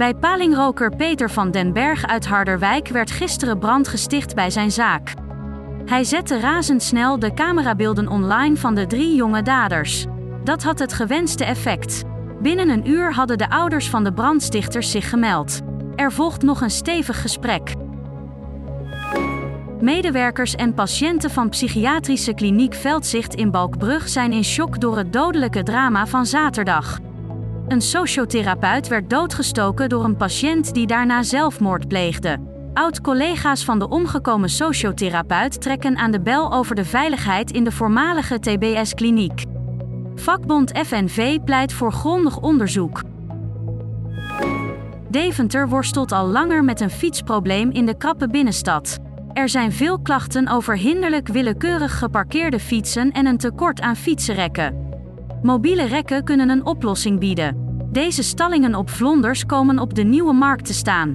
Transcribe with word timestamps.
Bij 0.00 0.14
palingroker 0.14 0.96
Peter 0.96 1.30
van 1.30 1.50
den 1.50 1.72
Berg 1.72 2.06
uit 2.06 2.26
Harderwijk 2.26 2.88
werd 2.88 3.10
gisteren 3.10 3.58
brand 3.58 3.88
gesticht 3.88 4.34
bij 4.34 4.50
zijn 4.50 4.70
zaak. 4.70 5.14
Hij 5.84 6.04
zette 6.04 6.40
razendsnel 6.40 7.18
de 7.18 7.34
camerabeelden 7.34 8.08
online 8.08 8.56
van 8.56 8.74
de 8.74 8.86
drie 8.86 9.14
jonge 9.14 9.42
daders. 9.42 10.06
Dat 10.44 10.62
had 10.62 10.78
het 10.78 10.92
gewenste 10.92 11.44
effect. 11.44 12.02
Binnen 12.42 12.68
een 12.68 12.88
uur 12.88 13.14
hadden 13.14 13.38
de 13.38 13.50
ouders 13.50 13.88
van 13.88 14.04
de 14.04 14.12
brandstichters 14.12 14.90
zich 14.90 15.08
gemeld. 15.10 15.60
Er 15.96 16.12
volgt 16.12 16.42
nog 16.42 16.60
een 16.60 16.70
stevig 16.70 17.20
gesprek. 17.20 17.74
Medewerkers 19.80 20.54
en 20.54 20.74
patiënten 20.74 21.30
van 21.30 21.48
psychiatrische 21.48 22.34
kliniek 22.34 22.74
Veldzicht 22.74 23.34
in 23.34 23.50
Balkbrug 23.50 24.08
zijn 24.08 24.32
in 24.32 24.44
shock 24.44 24.80
door 24.80 24.96
het 24.96 25.12
dodelijke 25.12 25.62
drama 25.62 26.06
van 26.06 26.26
zaterdag. 26.26 26.98
Een 27.70 27.82
sociotherapeut 27.82 28.88
werd 28.88 29.10
doodgestoken 29.10 29.88
door 29.88 30.04
een 30.04 30.16
patiënt 30.16 30.74
die 30.74 30.86
daarna 30.86 31.22
zelfmoord 31.22 31.88
pleegde. 31.88 32.38
Oud-collega's 32.74 33.64
van 33.64 33.78
de 33.78 33.88
omgekomen 33.88 34.48
sociotherapeut 34.48 35.60
trekken 35.60 35.96
aan 35.96 36.10
de 36.10 36.20
bel 36.20 36.52
over 36.52 36.74
de 36.74 36.84
veiligheid 36.84 37.50
in 37.50 37.64
de 37.64 37.72
voormalige 37.72 38.38
TBS-kliniek. 38.38 39.44
Vakbond 40.14 40.78
FNV 40.78 41.38
pleit 41.44 41.72
voor 41.72 41.92
grondig 41.92 42.38
onderzoek. 42.38 43.02
Deventer 45.08 45.68
worstelt 45.68 46.12
al 46.12 46.26
langer 46.26 46.64
met 46.64 46.80
een 46.80 46.90
fietsprobleem 46.90 47.70
in 47.70 47.86
de 47.86 47.96
krappe 47.96 48.28
binnenstad. 48.28 48.98
Er 49.32 49.48
zijn 49.48 49.72
veel 49.72 50.00
klachten 50.00 50.48
over 50.48 50.76
hinderlijk 50.76 51.28
willekeurig 51.28 51.98
geparkeerde 51.98 52.60
fietsen 52.60 53.12
en 53.12 53.26
een 53.26 53.38
tekort 53.38 53.80
aan 53.80 53.96
fietsenrekken. 53.96 54.89
Mobiele 55.42 55.86
rekken 55.86 56.24
kunnen 56.24 56.48
een 56.48 56.66
oplossing 56.66 57.18
bieden. 57.18 57.68
Deze 57.92 58.22
stallingen 58.22 58.74
op 58.74 58.90
vlonders 58.90 59.46
komen 59.46 59.78
op 59.78 59.94
de 59.94 60.02
nieuwe 60.02 60.32
markt 60.32 60.64
te 60.64 60.74
staan. 60.74 61.14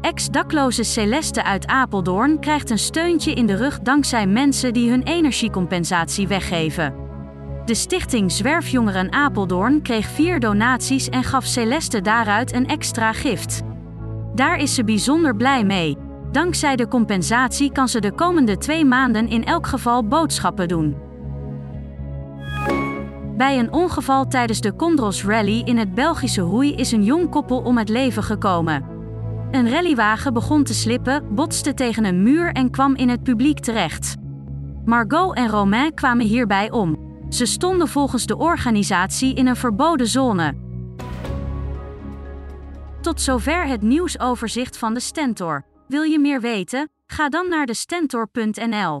Ex-dakloze 0.00 0.82
Celeste 0.82 1.44
uit 1.44 1.66
Apeldoorn 1.66 2.40
krijgt 2.40 2.70
een 2.70 2.78
steuntje 2.78 3.32
in 3.32 3.46
de 3.46 3.54
rug 3.54 3.78
dankzij 3.78 4.26
mensen 4.26 4.72
die 4.72 4.90
hun 4.90 5.02
energiecompensatie 5.02 6.28
weggeven. 6.28 6.94
De 7.64 7.74
stichting 7.74 8.32
Zwerfjongeren 8.32 9.12
Apeldoorn 9.12 9.82
kreeg 9.82 10.06
vier 10.06 10.40
donaties 10.40 11.08
en 11.08 11.24
gaf 11.24 11.44
Celeste 11.44 12.00
daaruit 12.00 12.52
een 12.52 12.66
extra 12.66 13.12
gift. 13.12 13.60
Daar 14.34 14.56
is 14.56 14.74
ze 14.74 14.84
bijzonder 14.84 15.36
blij 15.36 15.64
mee. 15.64 15.96
Dankzij 16.32 16.76
de 16.76 16.88
compensatie 16.88 17.72
kan 17.72 17.88
ze 17.88 18.00
de 18.00 18.12
komende 18.12 18.58
twee 18.58 18.84
maanden 18.84 19.28
in 19.28 19.44
elk 19.44 19.66
geval 19.66 20.08
boodschappen 20.08 20.68
doen. 20.68 21.09
Bij 23.40 23.58
een 23.58 23.72
ongeval 23.72 24.26
tijdens 24.26 24.60
de 24.60 24.76
Condros 24.76 25.24
Rally 25.24 25.62
in 25.64 25.76
het 25.76 25.94
Belgische 25.94 26.40
Hoei 26.40 26.74
is 26.74 26.92
een 26.92 27.04
jong 27.04 27.30
koppel 27.30 27.60
om 27.62 27.78
het 27.78 27.88
leven 27.88 28.22
gekomen. 28.22 28.84
Een 29.50 29.70
rallywagen 29.70 30.32
begon 30.32 30.64
te 30.64 30.74
slippen, 30.74 31.34
botste 31.34 31.74
tegen 31.74 32.04
een 32.04 32.22
muur 32.22 32.52
en 32.52 32.70
kwam 32.70 32.96
in 32.96 33.08
het 33.08 33.22
publiek 33.22 33.58
terecht. 33.58 34.16
Margot 34.84 35.36
en 35.36 35.48
Romain 35.48 35.94
kwamen 35.94 36.26
hierbij 36.26 36.70
om. 36.70 36.98
Ze 37.28 37.46
stonden 37.46 37.88
volgens 37.88 38.26
de 38.26 38.36
organisatie 38.36 39.34
in 39.34 39.46
een 39.46 39.56
verboden 39.56 40.06
zone. 40.06 40.54
Tot 43.00 43.20
zover 43.20 43.66
het 43.66 43.82
nieuwsoverzicht 43.82 44.78
van 44.78 44.94
de 44.94 45.00
Stentor. 45.00 45.64
Wil 45.88 46.02
je 46.02 46.18
meer 46.18 46.40
weten? 46.40 46.90
Ga 47.06 47.28
dan 47.28 47.48
naar 47.48 47.66
de 47.66 47.74
stentor.nl. 47.74 49.00